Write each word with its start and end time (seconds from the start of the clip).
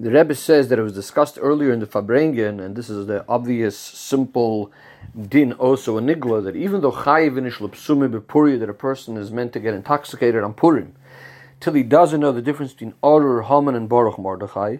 The 0.00 0.12
Rebbe 0.12 0.36
says 0.36 0.68
that 0.68 0.78
it 0.78 0.82
was 0.82 0.92
discussed 0.92 1.40
earlier 1.40 1.72
in 1.72 1.80
the 1.80 1.86
Farbrengen, 1.86 2.64
and 2.64 2.76
this 2.76 2.88
is 2.88 3.08
the 3.08 3.24
obvious, 3.28 3.76
simple 3.76 4.70
din 5.28 5.52
also 5.54 5.98
in 5.98 6.06
Nigla, 6.06 6.44
that 6.44 6.54
even 6.54 6.82
though 6.82 6.92
chayiv 6.92 7.36
in 7.36 7.44
bepuri, 7.44 8.60
that 8.60 8.70
a 8.70 8.74
person 8.74 9.16
is 9.16 9.32
meant 9.32 9.52
to 9.54 9.58
get 9.58 9.74
intoxicated 9.74 10.44
on 10.44 10.54
Purim, 10.54 10.94
till 11.58 11.72
he 11.72 11.82
doesn't 11.82 12.20
know 12.20 12.30
the 12.30 12.40
difference 12.40 12.74
between 12.74 12.94
Arur, 13.02 13.42
Haman, 13.42 13.74
and 13.74 13.88
Baruch 13.88 14.20
Mordechai, 14.20 14.76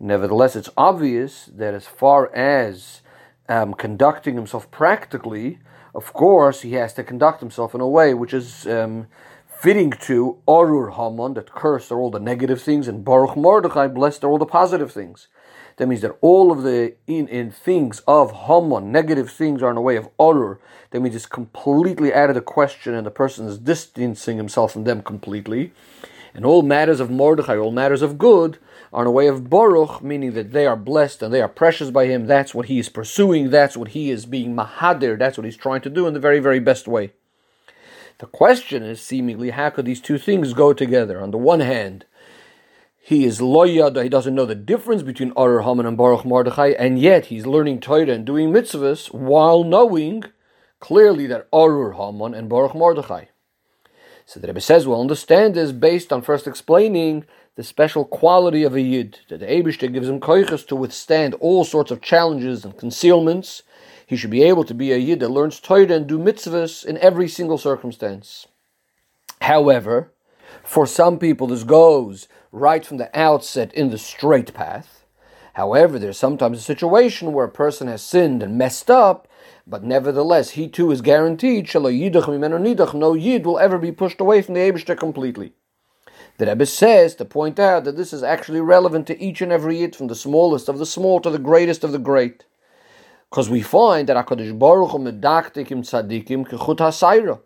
nevertheless, 0.00 0.56
it's 0.56 0.70
obvious 0.76 1.48
that 1.54 1.72
as 1.72 1.86
far 1.86 2.34
as 2.34 3.02
um, 3.48 3.72
conducting 3.72 4.34
himself 4.34 4.68
practically, 4.72 5.60
of 5.94 6.12
course, 6.12 6.62
he 6.62 6.72
has 6.72 6.92
to 6.94 7.04
conduct 7.04 7.38
himself 7.38 7.72
in 7.72 7.80
a 7.80 7.88
way 7.88 8.14
which 8.14 8.34
is 8.34 8.66
um, 8.66 9.06
fitting 9.66 9.90
to 9.90 10.40
Arur 10.48 10.90
Haman, 10.92 11.34
that 11.34 11.50
cursed 11.50 11.90
are 11.90 11.98
all 11.98 12.12
the 12.12 12.20
negative 12.20 12.62
things, 12.62 12.86
and 12.86 13.04
Baruch 13.04 13.36
Mordechai, 13.36 13.88
blessed 13.88 14.22
are 14.22 14.28
all 14.28 14.38
the 14.38 14.46
positive 14.46 14.92
things. 14.92 15.26
That 15.76 15.88
means 15.88 16.02
that 16.02 16.16
all 16.20 16.52
of 16.52 16.62
the 16.62 16.94
in, 17.08 17.26
in 17.26 17.50
things 17.50 18.00
of 18.06 18.30
Haman, 18.46 18.92
negative 18.92 19.28
things, 19.28 19.64
are 19.64 19.72
in 19.72 19.76
a 19.76 19.80
way 19.80 19.96
of 19.96 20.08
Arur. 20.20 20.60
That 20.92 21.00
means 21.00 21.16
it's 21.16 21.26
completely 21.26 22.14
out 22.14 22.28
of 22.28 22.36
the 22.36 22.42
question, 22.42 22.94
and 22.94 23.04
the 23.04 23.10
person 23.10 23.48
is 23.48 23.58
distancing 23.58 24.36
himself 24.36 24.72
from 24.72 24.84
them 24.84 25.02
completely. 25.02 25.72
And 26.32 26.46
all 26.46 26.62
matters 26.62 27.00
of 27.00 27.10
Mordechai, 27.10 27.56
all 27.56 27.72
matters 27.72 28.02
of 28.02 28.18
good, 28.18 28.58
are 28.92 29.02
in 29.02 29.08
a 29.08 29.10
way 29.10 29.26
of 29.26 29.50
Baruch, 29.50 30.00
meaning 30.00 30.34
that 30.34 30.52
they 30.52 30.68
are 30.68 30.76
blessed 30.76 31.22
and 31.22 31.34
they 31.34 31.42
are 31.42 31.48
precious 31.48 31.90
by 31.90 32.06
him. 32.06 32.28
That's 32.28 32.54
what 32.54 32.66
he 32.66 32.78
is 32.78 32.88
pursuing. 32.88 33.50
That's 33.50 33.76
what 33.76 33.88
he 33.88 34.12
is 34.12 34.26
being 34.26 34.54
mahadir. 34.54 35.18
That's 35.18 35.36
what 35.36 35.44
he's 35.44 35.56
trying 35.56 35.80
to 35.80 35.90
do 35.90 36.06
in 36.06 36.14
the 36.14 36.20
very, 36.20 36.38
very 36.38 36.60
best 36.60 36.86
way. 36.86 37.10
The 38.18 38.26
question 38.26 38.82
is 38.82 39.00
seemingly 39.00 39.50
how 39.50 39.70
could 39.70 39.84
these 39.84 40.00
two 40.00 40.16
things 40.16 40.54
go 40.54 40.72
together? 40.72 41.20
On 41.20 41.30
the 41.30 41.38
one 41.38 41.60
hand, 41.60 42.06
he 42.98 43.24
is 43.24 43.40
loyad, 43.40 44.02
he 44.02 44.08
doesn't 44.08 44.34
know 44.34 44.46
the 44.46 44.54
difference 44.54 45.02
between 45.02 45.32
Arur 45.36 45.62
Haman 45.62 45.86
and 45.86 45.96
Baruch 45.96 46.24
Mordechai, 46.24 46.74
and 46.78 46.98
yet 46.98 47.26
he's 47.26 47.46
learning 47.46 47.80
Torah 47.80 48.08
and 48.08 48.24
doing 48.24 48.50
mitzvahs 48.50 49.12
while 49.12 49.64
knowing 49.64 50.24
clearly 50.80 51.26
that 51.26 51.46
Arur 51.52 51.92
Haman 51.92 52.34
and 52.34 52.48
Baruch 52.48 52.74
Mordechai. 52.74 53.26
So 54.24 54.40
the 54.40 54.48
Rebbe 54.48 54.60
says 54.60 54.88
we'll 54.88 55.00
understand 55.00 55.54
this 55.54 55.70
based 55.70 56.12
on 56.12 56.22
first 56.22 56.46
explaining 56.46 57.26
the 57.54 57.62
special 57.62 58.04
quality 58.04 58.64
of 58.64 58.74
a 58.74 58.80
Yid, 58.80 59.20
that 59.28 59.40
the 59.40 59.46
Abishter 59.46 59.92
gives 59.92 60.08
him 60.08 60.20
koiches 60.20 60.66
to 60.66 60.76
withstand 60.76 61.34
all 61.34 61.64
sorts 61.64 61.90
of 61.90 62.02
challenges 62.02 62.64
and 62.64 62.76
concealments, 62.76 63.62
he 64.06 64.16
should 64.16 64.30
be 64.30 64.44
able 64.44 64.64
to 64.64 64.72
be 64.72 64.92
a 64.92 64.96
Yid 64.96 65.20
that 65.20 65.28
learns 65.28 65.58
Torah 65.60 65.92
and 65.92 66.06
do 66.06 66.18
mitzvahs 66.18 66.84
in 66.84 66.96
every 66.98 67.28
single 67.28 67.58
circumstance. 67.58 68.46
However, 69.42 70.12
for 70.62 70.86
some 70.86 71.18
people, 71.18 71.48
this 71.48 71.64
goes 71.64 72.28
right 72.52 72.86
from 72.86 72.96
the 72.96 73.10
outset 73.18 73.74
in 73.74 73.90
the 73.90 73.98
straight 73.98 74.54
path. 74.54 75.04
However, 75.54 75.98
there's 75.98 76.18
sometimes 76.18 76.58
a 76.58 76.62
situation 76.62 77.32
where 77.32 77.46
a 77.46 77.50
person 77.50 77.88
has 77.88 78.02
sinned 78.02 78.42
and 78.42 78.56
messed 78.56 78.90
up, 78.90 79.26
but 79.66 79.82
nevertheless, 79.82 80.50
he 80.50 80.68
too 80.68 80.90
is 80.92 81.00
guaranteed, 81.00 81.72
no 81.74 83.14
Yid 83.14 83.46
will 83.46 83.58
ever 83.58 83.78
be 83.78 83.90
pushed 83.90 84.20
away 84.20 84.42
from 84.42 84.54
the 84.54 84.60
Abishter 84.60 84.96
completely. 84.96 85.52
The 86.38 86.46
Rebbe 86.46 86.66
says 86.66 87.14
to 87.16 87.24
point 87.24 87.58
out 87.58 87.84
that 87.84 87.96
this 87.96 88.12
is 88.12 88.22
actually 88.22 88.60
relevant 88.60 89.06
to 89.06 89.20
each 89.20 89.40
and 89.40 89.50
every 89.50 89.78
Yid, 89.78 89.96
from 89.96 90.06
the 90.06 90.14
smallest 90.14 90.68
of 90.68 90.78
the 90.78 90.86
small 90.86 91.20
to 91.20 91.30
the 91.30 91.38
greatest 91.38 91.82
of 91.82 91.92
the 91.92 91.98
great. 91.98 92.44
Because 93.30 93.50
we 93.50 93.60
find 93.60 94.08
that 94.08 94.26
HaKadosh 94.26 94.58
Baruch 94.58 94.90
Hu 94.90 94.98
medaktikim 94.98 95.82
tzadikim 95.82 96.48
kechut 96.48 96.78
hasayra. 96.78 97.40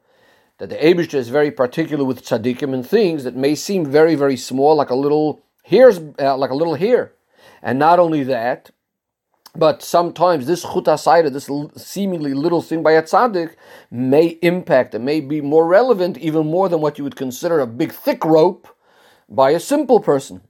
That 0.58 0.68
the 0.68 0.76
Abishter 0.76 1.14
is 1.14 1.30
very 1.30 1.50
particular 1.50 2.04
with 2.04 2.22
tzadikim 2.22 2.74
and 2.74 2.86
things 2.86 3.24
that 3.24 3.34
may 3.34 3.54
seem 3.54 3.86
very, 3.86 4.14
very 4.14 4.36
small, 4.36 4.76
like 4.76 4.90
a 4.90 4.94
little 4.94 5.42
here's 5.62 5.98
uh, 6.18 6.36
like 6.36 6.50
a 6.50 6.54
little 6.54 6.74
here. 6.74 7.14
And 7.62 7.78
not 7.78 7.98
only 7.98 8.24
that, 8.24 8.70
but 9.54 9.82
sometimes 9.82 10.46
this 10.46 10.62
chut 10.62 10.84
hasayra, 10.84 11.32
this 11.32 11.50
seemingly 11.82 12.34
little 12.34 12.62
thing 12.62 12.82
by 12.82 12.92
a 12.92 13.02
tzaddik, 13.02 13.56
may 13.90 14.38
impact 14.42 14.94
and 14.94 15.04
may 15.04 15.20
be 15.20 15.40
more 15.40 15.66
relevant, 15.66 16.18
even 16.18 16.46
more 16.46 16.68
than 16.68 16.80
what 16.80 16.98
you 16.98 17.04
would 17.04 17.16
consider 17.16 17.58
a 17.60 17.66
big 17.66 17.92
thick 17.92 18.24
rope 18.24 18.68
by 19.28 19.50
a 19.50 19.60
simple 19.60 20.00
person. 20.00 20.42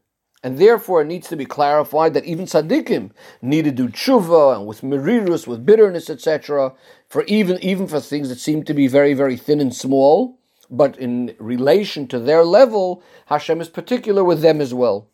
And 0.43 0.59
therefore, 0.59 1.03
it 1.03 1.07
needs 1.07 1.29
to 1.29 1.37
be 1.37 1.45
clarified 1.45 2.15
that 2.15 2.25
even 2.25 2.47
tzaddikim 2.47 3.11
need 3.43 3.67
to 3.67 3.71
do 3.71 3.89
tshuva 3.89 4.57
and 4.57 4.67
with 4.67 4.81
merirus, 4.81 5.47
with 5.47 5.67
bitterness, 5.67 6.09
etc. 6.09 6.73
For 7.09 7.25
even 7.25 7.59
even 7.63 7.87
for 7.87 8.01
things 8.01 8.31
that 8.31 8.39
seem 8.39 8.65
to 8.65 8.73
be 8.73 8.87
very 8.87 9.13
very 9.13 9.37
thin 9.37 9.61
and 9.61 9.75
small, 9.75 10.39
but 10.71 10.97
in 10.99 11.35
relation 11.39 12.07
to 12.09 12.19
their 12.19 12.45
level, 12.45 13.03
Hashem 13.27 13.61
is 13.61 13.69
particular 13.69 14.25
with 14.25 14.41
them 14.41 14.63
as 14.63 14.73
well. 14.73 15.09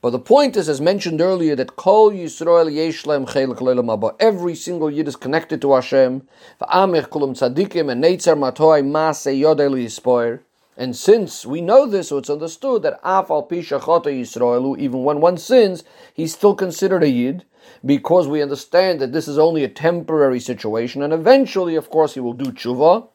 But 0.00 0.10
the 0.10 0.18
point 0.18 0.56
is, 0.56 0.68
as 0.68 0.80
mentioned 0.80 1.20
earlier, 1.20 1.54
that 1.56 1.76
Kol 1.76 2.10
Yisrael 2.10 2.72
Yeshlem 2.72 3.26
Chelik 3.28 4.16
Every 4.18 4.54
single 4.54 4.90
Yid 4.90 5.06
is 5.06 5.16
connected 5.16 5.60
to 5.60 5.74
Hashem. 5.74 6.26
V'amech 6.60 7.08
kulam 7.08 7.34
tzaddikim 7.36 7.90
and 7.92 8.02
Neitzer 8.02 8.36
Matoy 8.36 8.82
Maase 8.82 9.38
Yodel 9.38 9.72
Yispoir. 9.72 10.40
And 10.76 10.94
since 10.94 11.46
we 11.46 11.62
know 11.62 11.86
this, 11.86 12.08
so 12.08 12.18
it's 12.18 12.28
understood 12.28 12.82
that 12.82 13.02
Afal 13.02 13.48
Pishachata 13.48 14.06
Yisraelu, 14.06 14.78
even 14.78 15.04
when 15.04 15.20
one 15.22 15.38
sins, 15.38 15.84
he's 16.12 16.34
still 16.34 16.54
considered 16.54 17.02
a 17.02 17.08
Yid, 17.08 17.44
because 17.84 18.28
we 18.28 18.42
understand 18.42 19.00
that 19.00 19.12
this 19.12 19.26
is 19.26 19.38
only 19.38 19.64
a 19.64 19.68
temporary 19.68 20.38
situation, 20.38 21.02
and 21.02 21.12
eventually, 21.12 21.76
of 21.76 21.88
course, 21.88 22.14
he 22.14 22.20
will 22.20 22.34
do 22.34 22.52
tshuva, 22.52 23.08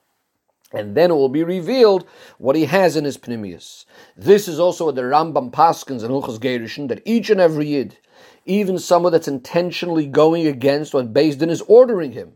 and 0.74 0.96
then 0.96 1.12
it 1.12 1.16
will 1.16 1.30
be 1.30 1.44
revealed 1.44 2.06
what 2.40 2.56
he 2.56 2.66
has 2.66 2.96
in 2.96 3.06
his 3.06 3.18
pneumius. 3.18 3.86
This 4.18 4.48
is 4.48 4.60
also 4.60 4.86
what 4.86 4.96
the 4.96 5.04
Rambam 5.04 5.52
Paskins 5.52 6.02
and 6.02 6.12
Hilchas 6.12 6.40
Gerishin, 6.40 6.88
that 6.88 7.04
each 7.06 7.30
and 7.30 7.40
every 7.40 7.68
Yid, 7.68 7.98
even 8.46 8.80
someone 8.80 9.12
that's 9.12 9.28
intentionally 9.28 10.08
going 10.08 10.48
against 10.48 10.94
what 10.94 11.14
Din 11.14 11.50
is 11.50 11.62
ordering 11.68 12.14
him, 12.14 12.34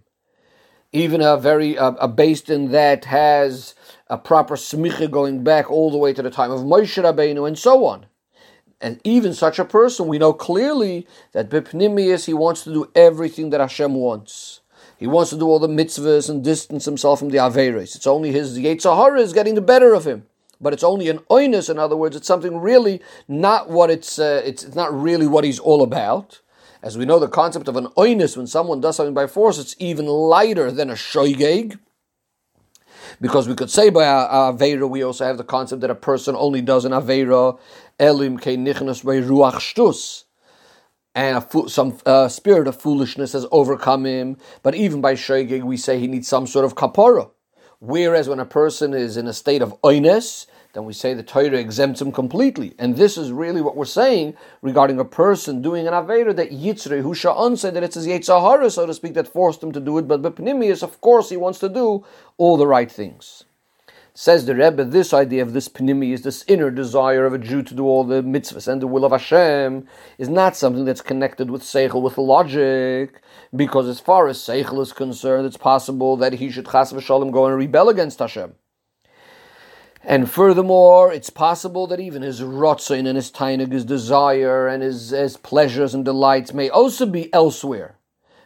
even 0.96 1.22
a 1.22 1.38
very 1.38 1.76
a, 1.76 1.88
a 1.88 2.10
Beis 2.10 2.44
Din 2.46 2.72
that 2.72 3.06
has 3.06 3.76
a 4.08 4.18
proper 4.18 4.56
smicha 4.56 5.12
going 5.12 5.44
back 5.44 5.70
all 5.70 5.92
the 5.92 5.98
way 5.98 6.14
to 6.14 6.22
the 6.22 6.30
time 6.30 6.52
of 6.52 6.62
Moshe 6.62 7.02
Rabbeinu 7.04 7.48
and 7.48 7.60
so 7.60 7.86
on. 7.86 8.06
And 8.80 9.02
even 9.04 9.34
such 9.34 9.60
a 9.60 9.66
person, 9.66 10.08
we 10.08 10.18
know 10.18 10.34
clearly 10.34 11.08
that 11.34 11.50
Bipnimius, 11.50 12.26
he 12.26 12.34
wants 12.34 12.64
to 12.64 12.74
do 12.74 12.92
everything 12.96 13.50
that 13.50 13.60
Hashem 13.60 13.94
wants. 13.96 14.62
He 14.98 15.08
wants 15.08 15.32
to 15.32 15.38
do 15.38 15.48
all 15.48 15.60
the 15.60 15.68
mitzvahs 15.68 16.30
and 16.30 16.44
distance 16.44 16.86
himself 16.86 17.20
from 17.20 17.30
the 17.30 17.38
Averis. 17.38 17.96
It's 17.96 18.08
only 18.08 18.32
his 18.32 18.58
Yetzahara 18.58 19.20
is 19.20 19.34
getting 19.34 19.56
the 19.56 19.62
better 19.62 19.94
of 19.94 20.06
him. 20.06 20.26
But 20.62 20.72
it's 20.72 20.84
only 20.84 21.10
an 21.10 21.20
oinus, 21.30 21.70
in 21.70 21.78
other 21.78 21.98
words, 21.98 22.16
it's 22.16 22.28
something 22.28 22.58
really 22.58 23.02
not 23.28 23.70
what 23.70 23.90
it's, 23.90 24.18
uh, 24.20 24.42
it's, 24.46 24.64
it's 24.64 24.76
not 24.76 24.94
really 24.94 25.28
what 25.28 25.44
he's 25.44 25.60
all 25.60 25.84
about. 25.84 26.40
As 26.82 26.98
we 26.98 27.06
know, 27.06 27.20
the 27.20 27.28
concept 27.28 27.68
of 27.68 27.76
an 27.76 27.88
oinus, 27.98 28.38
when 28.38 28.48
someone 28.48 28.82
does 28.82 28.96
something 28.98 29.14
by 29.14 29.28
force, 29.28 29.58
it's 29.58 29.76
even 29.80 30.06
lighter 30.06 30.72
than 30.72 30.90
a 30.90 30.94
shoygeg. 30.94 31.80
Because 33.22 33.48
we 33.48 33.56
could 33.56 33.70
say 33.70 33.90
by 33.90 34.04
a 34.04 34.54
Avera, 34.54 34.90
we 34.90 35.04
also 35.04 35.26
have 35.26 35.38
the 35.38 35.44
concept 35.44 35.82
that 35.82 35.90
a 35.90 35.96
person 35.96 36.36
only 36.36 36.62
does 36.62 36.86
an 36.86 36.92
Avera 36.92 37.58
elim 38.00 38.38
ke 38.38 38.58
nichnas 38.58 39.04
by 39.04 39.16
ruach 39.16 39.54
shtus. 39.54 40.24
And 41.14 41.38
a, 41.38 41.70
some 41.70 41.98
uh, 42.06 42.28
spirit 42.28 42.68
of 42.68 42.80
foolishness 42.80 43.32
has 43.34 43.46
overcome 43.52 44.06
him. 44.06 44.38
But 44.64 44.76
even 44.76 45.00
by 45.00 45.14
Shegig, 45.14 45.64
we 45.64 45.78
say 45.78 45.98
he 45.98 46.08
needs 46.08 46.28
some 46.28 46.46
sort 46.46 46.66
of 46.66 46.76
kapara. 46.76 47.32
Whereas 47.80 48.28
when 48.28 48.40
a 48.40 48.46
person 48.46 48.94
is 48.94 49.16
in 49.16 49.28
a 49.28 49.34
state 49.34 49.62
of 49.62 49.80
oines, 49.82 50.46
then 50.76 50.84
we 50.84 50.92
say 50.92 51.14
the 51.14 51.24
Torah 51.24 51.58
exempts 51.58 52.02
him 52.02 52.12
completely. 52.12 52.76
And 52.78 52.98
this 52.98 53.18
is 53.18 53.32
really 53.32 53.62
what 53.62 53.78
we're 53.78 53.86
saying 53.86 54.36
regarding 54.62 55.00
a 55.00 55.06
person 55.06 55.62
doing 55.62 55.88
an 55.88 55.94
Avera 55.94 56.36
that 56.36 56.52
Yitzre, 56.52 57.02
who 57.02 57.16
Sha'an 57.16 57.58
said 57.58 57.74
that 57.76 57.84
it's 57.84 57.96
his 57.96 58.06
Yetzahara, 58.06 58.70
so 58.70 58.86
to 58.86 58.94
speak, 58.94 59.14
that 59.14 59.30
forced 59.30 59.64
him 59.64 59.72
to 59.72 59.80
do 59.80 59.98
it, 59.98 60.08
but 60.08 60.22
Bepnimius, 60.22 60.84
of 60.84 61.00
course, 61.00 61.30
he 61.30 61.38
wants 61.38 61.60
to 61.60 61.70
do 61.70 62.06
all 62.38 62.58
the 62.58 62.68
right 62.68 62.92
things. 62.92 63.46
Says 64.14 64.46
the 64.46 64.54
Rebbe, 64.54 64.84
this 64.84 65.14
idea 65.14 65.44
of 65.44 65.54
this 65.54 65.70
Pnimius, 65.70 66.24
this 66.24 66.44
inner 66.46 66.72
desire 66.72 67.26
of 67.26 67.34
a 67.34 67.38
Jew 67.38 67.64
to 67.64 67.74
do 67.74 67.86
all 67.86 68.04
the 68.04 68.22
mitzvahs 68.22 68.68
and 68.68 68.82
the 68.82 68.88
will 68.88 69.06
of 69.06 69.14
Hashem, 69.14 69.88
is 70.18 70.28
not 70.28 70.58
something 70.58 70.84
that's 70.84 71.02
connected 71.02 71.50
with 71.50 71.62
Seichel, 71.62 72.02
with 72.02 72.18
logic, 72.18 73.22
because 73.56 73.88
as 73.88 74.02
far 74.02 74.28
as 74.28 74.40
Seichel 74.40 74.82
is 74.82 74.92
concerned, 74.92 75.46
it's 75.46 75.58
possible 75.58 76.18
that 76.18 76.34
he 76.34 76.52
should 76.52 76.66
chas 76.66 76.92
v'shalom 76.92 77.32
go 77.32 77.46
and 77.46 77.56
rebel 77.56 77.88
against 77.88 78.20
Hashem. 78.20 78.56
And 80.08 80.30
furthermore, 80.30 81.12
it's 81.12 81.32
possible 81.32 81.88
that 81.88 82.00
even 82.00 82.22
his 82.22 82.40
rotzin 82.40 83.08
and 83.08 83.16
his 83.16 83.32
tainig, 83.32 83.72
his 83.72 83.84
desire 83.84 84.68
and 84.68 84.84
his, 84.84 85.10
his 85.10 85.36
pleasures 85.36 85.96
and 85.96 86.06
delights 86.06 86.54
may 86.54 86.70
also 86.70 87.08
be 87.08 87.34
elsewhere. 87.34 87.96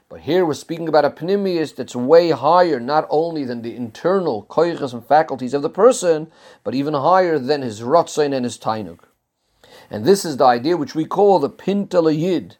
But 0.08 0.22
here 0.22 0.46
we're 0.46 0.54
speaking 0.54 0.88
about 0.88 1.04
a 1.04 1.10
pneumius 1.10 1.76
that's 1.76 1.98
way 1.98 2.30
higher, 2.32 2.80
not 2.80 3.06
only 3.10 3.44
than 3.44 3.62
the 3.62 3.76
internal 3.76 4.46
koiches 4.50 4.94
and 4.94 5.06
faculties 5.06 5.54
of 5.54 5.62
the 5.62 5.70
person, 5.70 6.32
but 6.64 6.74
even 6.74 6.94
higher 6.94 7.38
than 7.38 7.62
his 7.62 7.82
rotzin 7.82 8.34
and 8.34 8.46
his 8.46 8.58
tainug. 8.58 9.00
And 9.92 10.06
this 10.06 10.24
is 10.24 10.38
the 10.38 10.46
idea 10.46 10.78
which 10.78 10.96
we 10.96 11.04
call 11.04 11.40
the 11.40 11.50
pintalayid, 11.50 12.56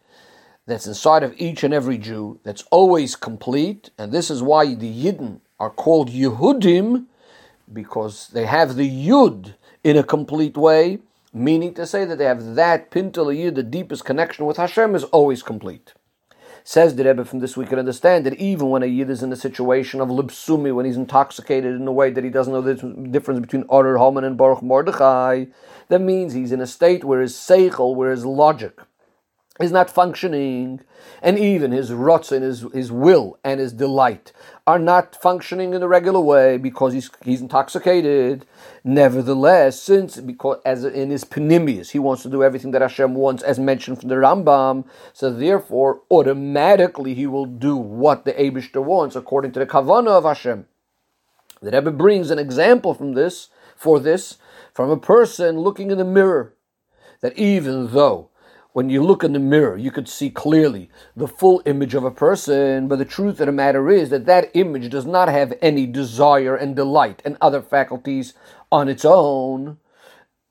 that's 0.68 0.86
inside 0.86 1.24
of 1.24 1.34
each 1.38 1.64
and 1.64 1.74
every 1.74 1.98
Jew, 1.98 2.40
that's 2.44 2.64
always 2.70 3.16
complete, 3.16 3.92
and 3.98 4.12
this 4.12 4.30
is 4.30 4.44
why 4.44 4.76
the 4.76 5.06
Yidden 5.06 5.40
are 5.58 5.72
called 5.72 6.12
Yehudim, 6.12 7.08
because 7.72 8.28
they 8.30 8.46
have 8.46 8.76
the 8.76 8.90
yud 8.90 9.56
in 9.84 9.98
a 9.98 10.04
complete 10.04 10.58
way, 10.58 11.00
Meaning 11.34 11.76
to 11.76 11.86
say 11.86 12.06
that 12.06 12.18
they 12.18 12.26
have 12.26 12.56
that 12.56 12.90
pintel 12.90 13.36
yid, 13.36 13.54
the 13.54 13.62
deepest 13.62 14.04
connection 14.04 14.48
with 14.48 14.58
Hashem, 14.58 14.96
is 14.96 15.04
always 15.06 15.44
complete. 15.44 15.94
Says 16.64 16.96
the 16.96 17.04
Rebbe 17.04 17.24
from 17.24 17.40
this, 17.40 17.56
we 17.56 17.66
can 17.66 17.78
understand 17.78 18.26
that 18.26 18.36
even 18.36 18.70
when 18.70 18.82
a 18.82 18.88
yid 18.88 19.12
is 19.12 19.22
in 19.22 19.32
a 19.32 19.36
situation 19.36 20.02
of 20.02 20.10
libsumi, 20.10 20.74
when 20.74 20.86
he's 20.86 20.98
intoxicated 20.98 21.76
in 21.76 21.88
a 21.88 21.92
way 21.92 22.10
that 22.10 22.24
he 22.24 22.32
doesn't 22.32 22.52
know 22.52 22.62
the 22.62 22.76
difference 23.12 23.40
between 23.40 23.64
Orer 23.70 23.98
Haman 23.98 24.24
and 24.24 24.38
Baruch 24.38 24.64
Mordechai, 24.64 25.46
that 25.88 26.02
means 26.02 26.34
he's 26.34 26.52
in 26.52 26.62
a 26.62 26.68
state 26.68 27.04
where 27.04 27.22
his 27.22 27.36
seichel, 27.36 27.96
where 27.96 28.12
his 28.12 28.26
logic, 28.26 28.80
is 29.60 29.72
not 29.72 29.90
functioning, 29.90 30.80
and 31.22 31.38
even 31.38 31.72
his 31.72 31.92
rots 31.92 32.32
and 32.32 32.44
his, 32.44 32.66
his 32.74 32.92
will 32.92 33.38
and 33.44 33.60
his 33.60 33.74
delight 33.74 34.32
are 34.66 34.80
not 34.80 35.16
functioning 35.16 35.74
in 35.74 35.82
the 35.82 35.88
regular 35.88 36.22
way 36.22 36.58
because 36.58 36.94
he's 36.94 37.10
he's 37.24 37.42
intoxicated. 37.42 38.46
Nevertheless, 38.84 39.82
since 39.82 40.18
because 40.22 40.62
as 40.66 40.86
in 40.86 41.10
his 41.10 41.26
panimius, 41.26 41.90
he 41.92 42.00
wants 42.00 42.24
to 42.24 42.30
do 42.30 42.44
everything 42.44 42.72
that 42.72 42.82
Hashem 42.82 43.16
wants, 43.16 43.44
as 43.44 43.60
mentioned 43.60 44.00
from 44.00 44.10
the 44.10 44.16
Rambam, 44.16 44.86
so 45.12 45.32
therefore 45.32 46.02
automatically 46.10 47.14
he 47.14 47.28
will 47.28 47.46
do 47.46 47.76
what 47.76 48.24
the 48.24 48.34
Abishter 48.34 48.84
wants 48.84 49.16
according 49.16 49.52
to 49.54 49.60
the 49.60 49.66
kavanah 49.66 50.18
of 50.18 50.24
Hashem. 50.24 50.68
The 51.62 51.72
Rebbe 51.72 51.92
brings 51.92 52.32
an 52.32 52.40
example 52.40 52.94
from 52.94 53.14
this 53.14 53.50
for 53.76 54.00
this 54.00 54.38
from 54.74 54.90
a 54.90 54.98
person 54.98 55.60
looking 55.60 55.92
in 55.92 55.98
the 55.98 56.06
mirror 56.06 56.54
that 57.22 57.38
even 57.38 57.88
though 57.88 58.30
when 58.74 58.90
you 58.90 59.04
look 59.04 59.24
in 59.24 59.34
the 59.34 59.40
mirror, 59.40 59.78
you 59.78 59.90
could 59.90 60.08
see 60.08 60.30
clearly 60.30 60.90
the 61.16 61.28
full 61.28 61.62
image 61.66 61.96
of 61.96 62.04
a 62.04 62.12
person, 62.12 62.88
but 62.88 63.00
the 63.00 63.06
truth 63.06 63.40
of 63.40 63.48
the 63.48 63.52
matter 63.52 63.90
is 63.90 64.10
that 64.12 64.28
that 64.28 64.52
image 64.54 64.90
does 64.92 65.08
not 65.08 65.28
have 65.28 65.54
any 65.62 65.88
desire 65.88 66.56
and 66.56 66.76
delight 66.76 67.22
and 67.26 67.36
other 67.42 67.62
faculties 67.62 68.34
on 68.72 68.88
its 68.88 69.04
own. 69.04 69.78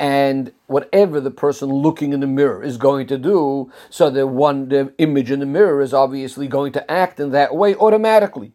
And 0.01 0.53
whatever 0.67 1.21
the 1.21 1.31
person 1.31 1.69
looking 1.69 2.13
in 2.13 2.21
the 2.21 2.27
mirror 2.27 2.63
is 2.63 2.77
going 2.77 3.07
to 3.09 3.19
do, 3.19 3.73
so 3.89 4.11
the 4.11 4.27
one 4.27 4.69
the 4.69 4.93
image 4.99 5.31
in 5.31 5.41
the 5.41 5.47
mirror 5.47 5.81
is 5.81 5.95
obviously 5.95 6.49
going 6.49 6.73
to 6.73 6.91
act 6.91 7.19
in 7.19 7.31
that 7.33 7.55
way 7.55 7.75
automatically. 7.75 8.53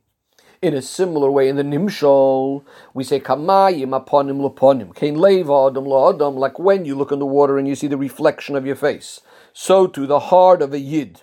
In 0.62 0.74
a 0.74 0.81
similar 0.81 1.30
way, 1.30 1.50
in 1.50 1.57
the 1.57 1.63
Nimshol, 1.63 2.63
we 2.94 3.04
say 3.04 3.19
kamayim 3.19 3.89
aponim 3.89 4.39
laponim, 4.39 4.95
kain 4.95 5.15
leva 5.15 5.68
adam 5.68 5.83
la 5.83 6.12
adam, 6.12 6.36
like 6.36 6.57
when 6.57 6.86
you 6.86 6.95
look 6.95 7.12
in 7.12 7.19
the 7.19 7.25
water 7.25 7.57
and 7.57 7.68
you 7.68 7.75
see 7.75 7.88
the 7.88 7.98
reflection 7.98 8.56
of 8.56 8.65
your 8.65 8.77
face 8.77 9.19
so 9.54 9.88
to 9.88 10.06
the 10.06 10.20
heart 10.20 10.62
of 10.62 10.74
a 10.74 10.80
Yid 10.80 11.22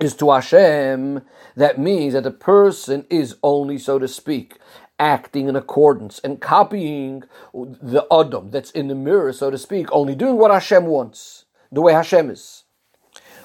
is 0.00 0.14
to 0.16 0.30
Hashem. 0.30 1.22
That 1.56 1.78
means 1.78 2.14
that 2.14 2.24
the 2.24 2.30
person 2.30 3.06
is 3.08 3.36
only, 3.42 3.78
so 3.78 3.98
to 3.98 4.08
speak, 4.08 4.58
acting 4.98 5.48
in 5.48 5.56
accordance 5.56 6.18
and 6.20 6.40
copying 6.40 7.22
the 7.54 8.06
Adam 8.10 8.50
that's 8.50 8.70
in 8.72 8.88
the 8.88 8.94
mirror, 8.94 9.32
so 9.32 9.50
to 9.50 9.58
speak, 9.58 9.88
only 9.92 10.14
doing 10.14 10.36
what 10.36 10.50
Hashem 10.50 10.86
wants, 10.86 11.44
the 11.70 11.80
way 11.80 11.92
Hashem 11.92 12.30
is. 12.30 12.64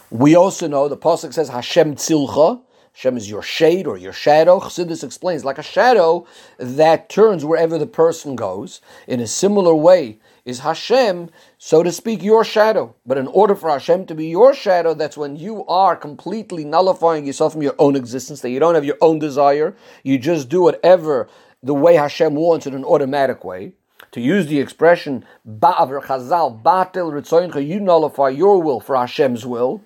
We 0.09 0.35
also 0.35 0.67
know 0.67 0.87
the 0.87 0.97
Pasuk 0.97 1.33
says 1.33 1.49
Hashem 1.49 1.95
tzilcha, 1.95 2.61
Hashem 2.95 3.17
is 3.17 3.29
your 3.29 3.41
shade 3.41 3.87
or 3.87 3.97
your 3.97 4.13
shadow. 4.13 4.61
Chassidus 4.61 5.03
explains 5.03 5.43
like 5.43 5.57
a 5.57 5.63
shadow 5.63 6.25
that 6.57 7.09
turns 7.09 7.43
wherever 7.43 7.77
the 7.77 7.85
person 7.85 8.37
goes. 8.37 8.79
In 9.05 9.19
a 9.19 9.27
similar 9.27 9.75
way, 9.75 10.19
is 10.45 10.59
Hashem, 10.59 11.31
so 11.57 11.81
to 11.81 11.91
speak, 11.91 12.21
your 12.21 12.45
shadow. 12.45 12.95
But 13.05 13.17
in 13.17 13.25
order 13.27 13.55
for 13.55 13.69
Hashem 13.69 14.05
to 14.05 14.15
be 14.15 14.27
your 14.27 14.53
shadow, 14.53 14.93
that's 14.93 15.17
when 15.17 15.35
you 15.35 15.65
are 15.65 15.95
completely 15.95 16.63
nullifying 16.63 17.25
yourself 17.25 17.53
from 17.53 17.63
your 17.63 17.75
own 17.79 17.95
existence, 17.95 18.41
that 18.41 18.51
you 18.51 18.59
don't 18.59 18.75
have 18.75 18.85
your 18.85 18.99
own 19.01 19.17
desire. 19.17 19.75
You 20.03 20.19
just 20.19 20.47
do 20.47 20.61
whatever 20.61 21.27
the 21.63 21.73
way 21.73 21.95
Hashem 21.95 22.35
wants 22.35 22.67
in 22.67 22.75
an 22.75 22.85
automatic 22.85 23.43
way. 23.43 23.73
To 24.11 24.21
use 24.21 24.45
the 24.45 24.59
expression, 24.59 25.25
Ba'aver 25.47 26.03
Chazal, 26.03 26.61
Batel 26.61 27.11
Ritzoyincha, 27.11 27.65
you 27.65 27.79
nullify 27.79 28.29
your 28.29 28.61
will 28.61 28.79
for 28.79 28.95
Hashem's 28.95 29.47
will. 29.47 29.81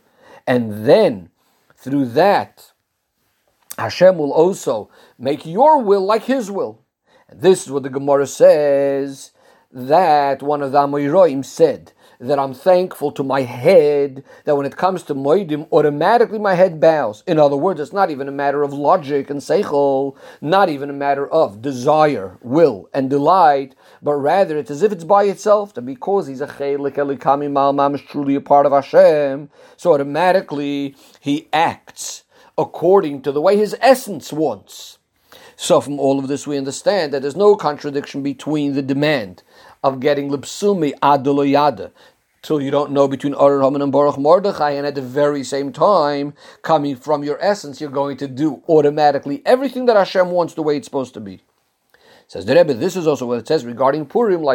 And 0.46 0.86
then, 0.86 1.30
through 1.78 2.08
that, 2.10 2.74
Hashem 3.78 4.18
will 4.18 4.34
also 4.34 4.90
make 5.18 5.46
your 5.46 5.82
will 5.82 6.06
like 6.06 6.26
His 6.26 6.52
will. 6.52 6.82
And 7.30 7.40
this 7.40 7.66
is 7.66 7.72
what 7.72 7.84
the 7.84 7.90
Gemara 7.90 8.28
says 8.28 9.32
that 9.72 10.42
one 10.42 10.64
of 10.64 10.72
the 10.72 10.80
Amoiroim 10.80 11.46
said 11.46 11.94
that 12.20 12.40
I'm 12.40 12.54
thankful 12.54 13.12
to 13.14 13.24
my 13.24 13.42
head 13.42 14.24
that 14.44 14.58
when 14.58 14.66
it 14.66 14.76
comes 14.76 15.04
to 15.04 15.16
Moedim, 15.16 15.68
automatically 15.72 16.40
my 16.40 16.56
head 16.56 16.80
bows. 16.80 17.24
In 17.28 17.40
other 17.40 17.56
words, 17.56 17.80
it's 17.80 17.94
not 17.94 18.10
even 18.10 18.28
a 18.28 18.32
matter 18.32 18.64
of 18.64 18.74
logic 18.74 19.30
and 19.30 19.40
seichel, 19.40 20.18
not 20.42 20.70
even 20.70 20.90
a 20.90 20.94
matter 20.94 21.30
of 21.30 21.62
desire, 21.62 22.38
will, 22.42 22.90
and 22.94 23.10
delight, 23.10 23.76
but 24.02 24.16
rather 24.16 24.58
it's 24.58 24.72
as 24.72 24.82
if 24.84 24.92
it's 24.92 25.04
by 25.04 25.24
itself. 25.26 25.74
That 25.76 25.84
because 25.84 26.28
he's 26.28 26.42
a 26.42 26.48
chelik 26.48 26.96
elikami 26.96 27.50
mal 27.50 27.96
is 27.96 28.02
truly 28.02 28.36
a 28.36 28.42
part 28.42 28.66
of 28.66 28.72
Hashem, 28.72 29.50
so 29.78 29.94
automatically 29.94 30.96
he 31.20 31.48
acts 31.54 32.24
according 32.58 33.22
to 33.22 33.32
the 33.32 33.40
way 33.40 33.56
his 33.56 33.76
essence 33.80 34.34
wants. 34.34 34.98
So, 35.56 35.82
from 35.82 36.00
all 36.00 36.20
of 36.20 36.30
this, 36.30 36.48
we 36.48 36.58
understand 36.58 37.12
that 37.14 37.22
there's 37.22 37.36
no 37.36 37.56
contradiction 37.56 38.24
between 38.24 38.76
the 38.76 38.82
demand 38.82 39.44
of 39.84 40.00
getting 40.00 40.30
lipsumi 40.30 40.94
aduloyada 41.00 41.92
till 42.42 42.62
you 42.62 42.72
don't 42.72 42.92
know 42.92 43.08
between 43.08 43.34
Arar 43.34 43.64
Haman 43.64 43.82
and 43.82 43.92
Baruch 43.92 44.18
Mordechai, 44.18 44.72
and 44.72 44.88
at 44.88 44.96
the 44.96 45.02
very 45.02 45.44
same 45.44 45.72
time, 45.74 46.34
coming 46.62 46.96
from 46.96 47.24
your 47.24 47.38
essence, 47.44 47.82
you're 47.82 47.90
going 47.90 48.18
to 48.18 48.28
do 48.28 48.64
automatically 48.70 49.42
everything 49.46 49.86
that 49.86 49.98
Hashem 49.98 50.32
wants 50.32 50.54
the 50.54 50.64
way 50.64 50.78
it's 50.78 50.88
supposed 50.88 51.14
to 51.16 51.20
be. 51.20 51.42
Says 52.28 52.46
the 52.46 52.56
Rebbe, 52.56 52.74
this 52.76 52.96
is 52.96 53.08
also 53.08 53.26
what 53.26 53.40
it 53.40 53.48
says 53.48 53.66
regarding 53.66 54.06
Purim. 54.06 54.46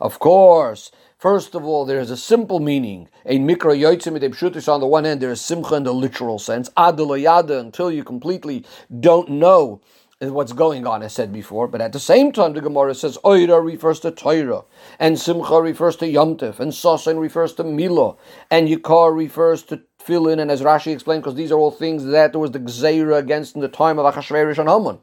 Of 0.00 0.18
course, 0.18 0.90
first 1.18 1.54
of 1.54 1.64
all, 1.64 1.86
there 1.86 2.00
is 2.00 2.10
a 2.10 2.16
simple 2.16 2.60
meaning. 2.60 3.08
A 3.24 3.38
mikra 3.38 3.74
yotzim 3.74 4.68
on 4.68 4.80
the 4.80 4.86
one 4.86 5.04
hand, 5.04 5.22
there 5.22 5.30
is 5.30 5.40
simcha 5.40 5.76
in 5.76 5.84
the 5.84 5.94
literal 5.94 6.38
sense. 6.38 6.68
Adulayada, 6.76 7.58
until 7.58 7.90
you 7.90 8.04
completely 8.04 8.66
don't 9.00 9.30
know 9.30 9.80
what's 10.20 10.52
going 10.52 10.86
on, 10.86 11.02
as 11.02 11.14
said 11.14 11.32
before. 11.32 11.66
But 11.66 11.80
at 11.80 11.92
the 11.92 11.98
same 11.98 12.30
time, 12.30 12.52
the 12.52 12.60
Gemara 12.60 12.94
says 12.94 13.16
Oira 13.24 13.64
refers 13.64 14.00
to 14.00 14.10
Torah, 14.10 14.64
and 14.98 15.18
Simcha 15.18 15.62
refers 15.62 15.96
to 15.96 16.06
Yom 16.06 16.30
and 16.30 16.38
Sosin 16.38 17.18
refers 17.18 17.54
to 17.54 17.64
Milo, 17.64 18.18
and 18.50 18.68
Yikar 18.68 19.16
refers 19.16 19.62
to 19.64 19.80
Tefillin, 19.98 20.38
and 20.38 20.50
as 20.50 20.60
Rashi 20.60 20.92
explained, 20.92 21.22
because 21.22 21.36
these 21.36 21.50
are 21.50 21.58
all 21.58 21.70
things 21.70 22.04
that 22.04 22.32
there 22.32 22.40
was 22.40 22.50
the 22.50 22.60
Gzeira 22.60 23.16
against 23.18 23.54
in 23.54 23.62
the 23.62 23.68
time 23.68 23.98
of 23.98 24.12
Achashverosh 24.12 24.58
and 24.58 24.68
Haman. 24.68 24.98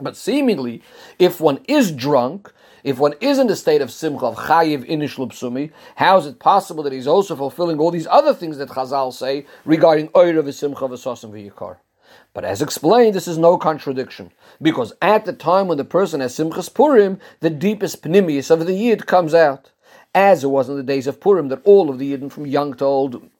But 0.00 0.16
seemingly, 0.16 0.82
if 1.18 1.40
one 1.40 1.60
is 1.68 1.92
drunk, 1.92 2.50
if 2.82 2.98
one 2.98 3.14
is 3.20 3.38
in 3.38 3.46
the 3.46 3.56
state 3.56 3.82
of 3.82 3.90
simcha 3.90 4.24
of 4.24 4.36
chayiv 4.36 4.88
inish 4.88 5.16
lupsumi, 5.16 5.70
how 5.96 6.16
is 6.16 6.24
it 6.24 6.38
possible 6.38 6.82
that 6.84 6.94
he's 6.94 7.06
also 7.06 7.36
fulfilling 7.36 7.78
all 7.78 7.90
these 7.90 8.06
other 8.06 8.32
things 8.32 8.56
that 8.56 8.70
Chazal 8.70 9.12
say 9.12 9.44
regarding 9.66 10.08
oira 10.08 10.42
v'simcha 10.42 10.88
v'sosim 10.88 11.30
v'yikar? 11.30 11.76
But 12.32 12.44
as 12.44 12.62
explained, 12.62 13.14
this 13.14 13.28
is 13.28 13.38
no 13.38 13.56
contradiction, 13.56 14.32
because 14.60 14.92
at 15.02 15.24
the 15.24 15.32
time 15.32 15.68
when 15.68 15.78
the 15.78 15.84
person 15.84 16.20
has 16.20 16.34
Simchas 16.34 16.72
Purim, 16.72 17.18
the 17.40 17.50
deepest 17.50 18.02
pnimius 18.02 18.50
of 18.50 18.66
the 18.66 18.74
Yid 18.74 19.06
comes 19.06 19.34
out, 19.34 19.70
as 20.14 20.44
it 20.44 20.48
was 20.48 20.68
in 20.68 20.76
the 20.76 20.82
days 20.82 21.06
of 21.06 21.20
Purim, 21.20 21.48
that 21.48 21.62
all 21.64 21.90
of 21.90 21.98
the 21.98 22.12
Yidden 22.16 22.30
from 22.30 22.46
young 22.46 22.74
to 22.74 22.84
old 22.84 23.30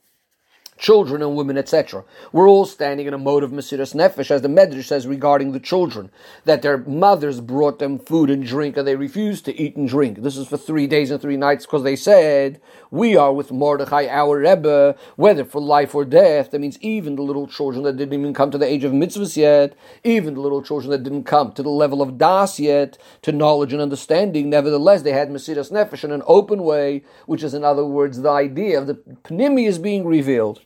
children 0.81 1.21
and 1.23 1.37
women, 1.37 1.59
etc. 1.59 2.03
We're 2.33 2.49
all 2.49 2.65
standing 2.65 3.07
in 3.07 3.13
a 3.13 3.19
mode 3.19 3.45
of 3.45 3.51
Mesiras 3.51 3.95
Nefesh, 3.95 4.31
as 4.31 4.41
the 4.41 4.49
Medrash 4.49 4.87
says 4.87 5.07
regarding 5.07 5.53
the 5.53 5.61
children, 5.61 6.11
that 6.47 6.63
their 6.63 6.79
mothers 6.79 7.41
brought 7.41 7.79
them 7.79 7.99
food 7.99 8.31
and 8.31 8.45
drink 8.45 8.79
and 8.79 8.89
they 8.89 8.97
refused 8.97 9.45
to 9.45 9.61
eat 9.61 9.77
and 9.77 9.89
drink. 9.89 10.23
This 10.23 10.39
is 10.39 10.49
for 10.49 10.57
three 10.57 10.87
days 10.87 11.11
and 11.11 11.21
three 11.21 11.37
nights 11.37 11.67
because 11.67 11.83
they 11.83 11.97
said, 11.97 12.61
We 12.91 13.15
are 13.15 13.33
with 13.33 13.53
Mordechai, 13.53 14.07
our 14.09 14.39
Rebbe, 14.39 14.97
whether 15.17 15.45
for 15.45 15.61
life 15.61 15.95
or 15.95 16.07
death. 16.07 16.51
That 16.51 16.61
means 16.61 16.79
even 16.81 17.17
the 17.17 17.23
little 17.23 17.47
children 17.47 17.85
that 17.85 17.99
didn't 17.99 18.19
even 18.19 18.33
come 18.33 18.51
to 18.51 18.59
the 18.59 18.67
age 18.67 18.85
of 18.85 18.93
mitzvahs 18.93 19.37
yet, 19.37 19.75
even 20.03 20.33
the 20.33 20.41
little 20.41 20.63
children 20.63 20.91
that 20.93 21.03
didn't 21.03 21.25
come 21.25 21.53
to 21.53 21.63
the 21.63 21.69
level 21.69 22.01
of 22.01 22.17
das 22.17 22.59
yet, 22.59 22.97
to 23.21 23.33
knowledge 23.33 23.75
and 23.75 23.83
understanding, 23.83 24.49
nevertheless, 24.49 25.03
they 25.03 25.13
had 25.13 25.29
Mesiras 25.29 25.71
Nefesh 25.71 26.05
in 26.05 26.11
an 26.11 26.23
open 26.27 26.63
way, 26.63 27.05
which 27.27 27.43
is, 27.43 27.53
in 27.53 27.65
other 27.65 27.85
words, 27.85 28.23
the 28.23 28.31
idea 28.31 28.79
of 28.79 28.87
the 28.87 28.95
Pnimi 28.95 29.69
is 29.69 29.79
being 29.79 30.07
revealed. 30.07 30.63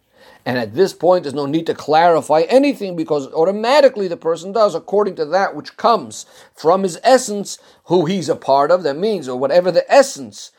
And 0.46 0.58
at 0.58 0.74
this 0.74 0.92
point, 0.92 1.24
there's 1.24 1.34
no 1.34 1.46
need 1.46 1.66
to 1.66 1.74
clarify 1.74 2.42
anything 2.48 2.96
because 2.96 3.32
automatically 3.32 4.08
the 4.08 4.16
person 4.16 4.52
does 4.52 4.74
according 4.74 5.16
to 5.16 5.24
that 5.26 5.56
which 5.56 5.76
comes 5.76 6.26
from 6.54 6.82
his 6.82 6.98
essence, 7.02 7.58
who 7.84 8.04
he's 8.04 8.28
a 8.28 8.36
part 8.36 8.70
of. 8.70 8.82
That 8.82 8.96
means, 8.96 9.26
or 9.26 9.38
whatever 9.38 9.70
the 9.70 9.90
essence, 9.90 10.50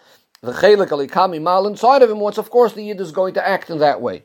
the 0.41 0.53
chelik 0.53 0.89
alikami 0.89 1.41
mal 1.41 1.67
inside 1.67 2.01
of 2.01 2.09
him 2.09 2.19
wants, 2.19 2.39
of 2.39 2.49
course, 2.49 2.73
the 2.73 2.83
yid 2.83 2.99
is 2.99 3.11
going 3.11 3.35
to 3.35 3.47
act 3.47 3.69
in 3.69 3.77
that 3.77 4.01
way. 4.01 4.23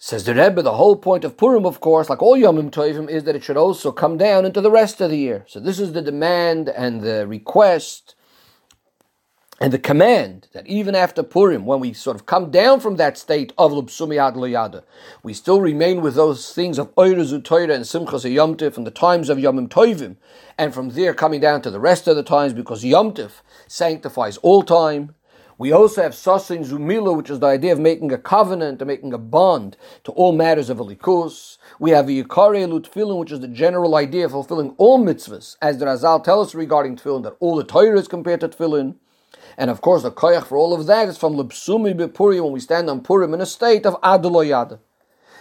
Says 0.00 0.22
the 0.22 0.34
Rebbe, 0.34 0.62
the 0.62 0.74
whole 0.74 0.94
point 0.94 1.24
of 1.24 1.36
Purim, 1.36 1.66
of 1.66 1.80
course, 1.80 2.08
like 2.08 2.22
all 2.22 2.38
Yomim 2.38 2.70
Tovim, 2.70 3.10
is 3.10 3.24
that 3.24 3.34
it 3.34 3.42
should 3.42 3.56
also 3.56 3.90
come 3.90 4.16
down 4.16 4.44
into 4.44 4.60
the 4.60 4.70
rest 4.70 5.00
of 5.00 5.10
the 5.10 5.18
year. 5.18 5.44
So 5.48 5.58
this 5.58 5.80
is 5.80 5.92
the 5.92 6.02
demand 6.02 6.68
and 6.68 7.00
the 7.00 7.26
request 7.26 8.14
And 9.60 9.72
the 9.72 9.78
command 9.78 10.46
that 10.52 10.68
even 10.68 10.94
after 10.94 11.24
Purim, 11.24 11.66
when 11.66 11.80
we 11.80 11.92
sort 11.92 12.14
of 12.14 12.26
come 12.26 12.52
down 12.52 12.78
from 12.78 12.94
that 12.96 13.18
state 13.18 13.52
of 13.58 13.72
Lubsumi 13.72 14.16
Ad 14.16 14.36
Yada, 14.36 14.84
we 15.24 15.34
still 15.34 15.60
remain 15.60 16.00
with 16.00 16.14
those 16.14 16.52
things 16.52 16.78
of 16.78 16.94
Oyrezu 16.94 17.42
Torah 17.42 17.74
and 17.74 17.84
Simchas 17.84 18.24
Yomtiv 18.24 18.76
and 18.76 18.86
the 18.86 18.92
times 18.92 19.28
of 19.28 19.38
Yomim 19.38 19.68
Tovim, 19.68 20.14
and 20.56 20.72
from 20.72 20.90
there 20.90 21.12
coming 21.12 21.40
down 21.40 21.60
to 21.62 21.72
the 21.72 21.80
rest 21.80 22.06
of 22.06 22.14
the 22.14 22.22
times 22.22 22.52
because 22.52 22.84
Yomtiv 22.84 23.42
sanctifies 23.66 24.36
all 24.38 24.62
time. 24.62 25.16
We 25.60 25.72
also 25.72 26.02
have 26.02 26.12
Sasin 26.12 26.64
Zumila, 26.64 27.16
which 27.16 27.28
is 27.28 27.40
the 27.40 27.48
idea 27.48 27.72
of 27.72 27.80
making 27.80 28.12
a 28.12 28.18
covenant, 28.18 28.80
of 28.80 28.86
making 28.86 29.12
a 29.12 29.18
bond 29.18 29.76
to 30.04 30.12
all 30.12 30.30
matters 30.30 30.70
of 30.70 30.78
Alikus. 30.78 31.58
We 31.80 31.90
have 31.90 32.06
the 32.06 32.22
Yikare 32.22 32.64
Tefillin, 32.80 33.18
which 33.18 33.32
is 33.32 33.40
the 33.40 33.48
general 33.48 33.96
idea 33.96 34.26
of 34.26 34.30
fulfilling 34.30 34.76
all 34.78 35.04
mitzvahs, 35.04 35.56
as 35.60 35.78
the 35.78 35.86
Razal 35.86 36.22
tells 36.22 36.50
us 36.50 36.54
regarding 36.54 36.94
Tefillin, 36.94 37.24
that 37.24 37.36
all 37.40 37.56
the 37.56 37.64
Torah 37.64 37.98
is 37.98 38.06
compared 38.06 38.38
to 38.42 38.48
Tefillin. 38.48 38.94
And 39.58 39.70
of 39.70 39.80
course, 39.80 40.04
the 40.04 40.12
koyach 40.12 40.44
for 40.44 40.56
all 40.56 40.72
of 40.72 40.86
that 40.86 41.08
is 41.08 41.18
from 41.18 41.34
Lipsumi 41.34 41.92
Bepuri 41.92 42.40
when 42.40 42.52
we 42.52 42.60
stand 42.60 42.88
on 42.88 43.00
Purim 43.00 43.34
in 43.34 43.40
a 43.40 43.46
state 43.46 43.84
of 43.86 44.00
Adeloyada. 44.02 44.78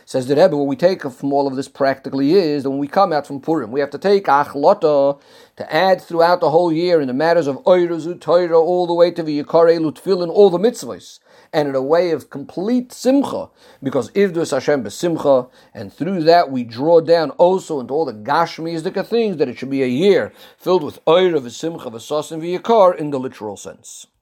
Says 0.06 0.26
the 0.26 0.36
Rebbe, 0.36 0.58
what 0.58 0.66
we 0.66 0.76
take 0.76 1.04
from 1.04 1.32
all 1.32 1.46
of 1.46 1.56
this 1.56 1.68
practically 1.68 2.34
is 2.34 2.64
that 2.64 2.72
when 2.72 2.80
we 2.80 2.88
come 2.88 3.14
out 3.14 3.28
from 3.28 3.40
Purim, 3.40 3.72
we 3.72 3.80
have 3.80 3.92
to 3.92 4.00
take 4.00 4.26
Achlota 4.26 5.20
to 5.58 5.74
add 5.74 6.02
throughout 6.02 6.40
the 6.40 6.50
whole 6.50 6.74
year 6.74 7.00
in 7.00 7.08
the 7.08 7.14
matters 7.14 7.46
of 7.46 7.58
Oyrazu, 7.66 8.20
Torah, 8.20 8.60
all 8.60 8.88
the 8.88 8.94
way 8.94 9.12
to 9.12 9.22
the 9.22 9.44
Yikare, 9.44 9.78
Lutfil, 9.78 10.24
and 10.24 10.32
all 10.32 10.50
the 10.50 10.58
mitzvahs 10.58 11.20
and 11.54 11.70
in 11.70 11.76
a 11.76 11.82
way 11.82 12.12
of 12.12 12.30
complete 12.30 12.92
simcha, 12.92 13.50
because 13.82 14.12
Ivdus 14.12 14.52
Hashem 14.52 14.84
besimcha, 14.84 15.50
and 15.74 15.94
through 15.94 16.24
that 16.24 16.52
we 16.52 16.64
draw 16.64 17.02
down 17.02 17.32
also 17.32 17.80
into 17.80 17.94
all 17.94 18.06
the 18.06 18.14
gashmizdika 18.14 19.06
things 19.06 19.38
that 19.38 19.48
it 19.48 19.58
should 19.58 19.70
be 19.70 19.84
a 19.84 19.88
year 19.88 20.34
filled 20.58 20.84
with 20.84 21.00
oir 21.06 21.36
of 21.36 21.46
a 21.46 21.50
simcha, 21.50 21.90
v'sas, 21.90 22.32
and 22.32 22.42
v'yakar 22.42 22.96
in 22.98 23.12
the 23.12 23.20
literal 23.20 23.58
sense. 23.58 24.08